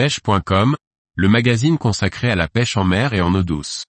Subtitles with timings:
[0.00, 0.76] pêche.com,
[1.14, 3.84] le magazine consacré à la pêche en mer et en eau douce.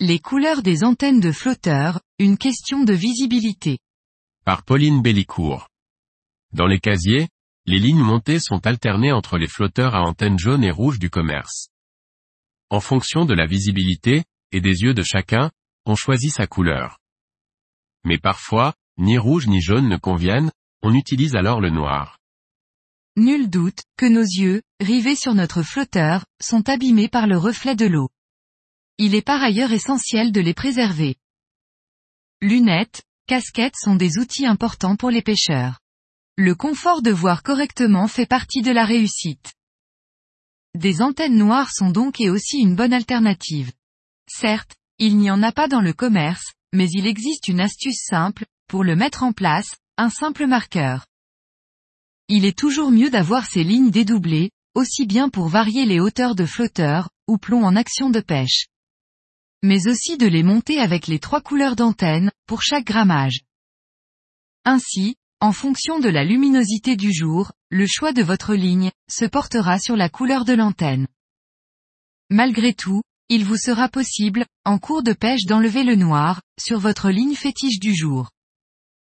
[0.00, 3.78] Les couleurs des antennes de flotteurs, une question de visibilité.
[4.44, 5.68] Par Pauline Bellicourt.
[6.52, 7.28] Dans les casiers,
[7.64, 11.70] les lignes montées sont alternées entre les flotteurs à antennes jaunes et rouges du commerce.
[12.74, 15.52] En fonction de la visibilité, et des yeux de chacun,
[15.86, 16.98] on choisit sa couleur.
[18.02, 20.50] Mais parfois, ni rouge ni jaune ne conviennent,
[20.82, 22.18] on utilise alors le noir.
[23.16, 27.86] Nul doute que nos yeux, rivés sur notre flotteur, sont abîmés par le reflet de
[27.86, 28.08] l'eau.
[28.98, 31.14] Il est par ailleurs essentiel de les préserver.
[32.42, 35.78] Lunettes, casquettes sont des outils importants pour les pêcheurs.
[36.36, 39.54] Le confort de voir correctement fait partie de la réussite.
[40.74, 43.72] Des antennes noires sont donc et aussi une bonne alternative.
[44.28, 48.44] Certes, il n'y en a pas dans le commerce, mais il existe une astuce simple,
[48.68, 51.06] pour le mettre en place, un simple marqueur.
[52.28, 56.46] Il est toujours mieux d'avoir ces lignes dédoublées, aussi bien pour varier les hauteurs de
[56.46, 58.66] flotteurs, ou plomb en action de pêche.
[59.62, 63.42] Mais aussi de les monter avec les trois couleurs d'antenne, pour chaque grammage.
[64.64, 69.80] Ainsi, en fonction de la luminosité du jour, le choix de votre ligne, se portera
[69.80, 71.08] sur la couleur de l'antenne.
[72.30, 77.10] Malgré tout, il vous sera possible, en cours de pêche d'enlever le noir, sur votre
[77.10, 78.30] ligne fétiche du jour.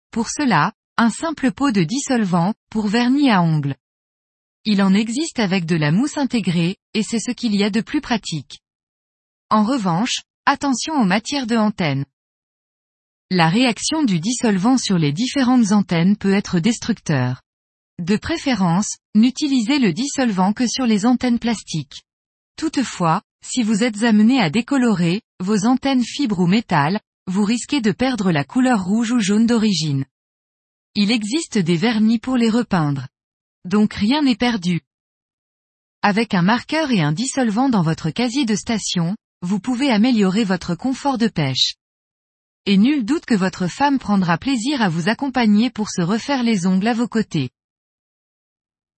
[0.09, 3.75] Pour cela, un simple pot de dissolvant, pour vernis à ongles.
[4.63, 7.81] Il en existe avec de la mousse intégrée, et c'est ce qu'il y a de
[7.81, 8.61] plus pratique.
[9.51, 12.05] En revanche, attention aux matières de antenne.
[13.29, 17.44] La réaction du dissolvant sur les différentes antennes peut être destructeur.
[17.99, 22.03] De préférence, n'utilisez le dissolvant que sur les antennes plastiques.
[22.57, 27.91] Toutefois, si vous êtes amené à décolorer, vos antennes fibres ou métal, vous risquez de
[27.91, 30.05] perdre la couleur rouge ou jaune d'origine.
[30.95, 33.07] Il existe des vernis pour les repeindre.
[33.63, 34.81] Donc rien n'est perdu.
[36.01, 40.75] Avec un marqueur et un dissolvant dans votre casier de station, vous pouvez améliorer votre
[40.75, 41.75] confort de pêche.
[42.65, 46.67] Et nul doute que votre femme prendra plaisir à vous accompagner pour se refaire les
[46.67, 47.51] ongles à vos côtés.